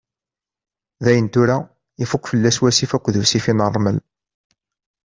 Dayen 1.03 1.27
tura 1.33 1.57
ifuk 2.03 2.23
fell-as 2.29 2.57
wasif 2.61 2.91
akked 2.97 3.15
ussifi 3.21 3.53
n 3.53 3.63
ṛmel. 3.75 3.97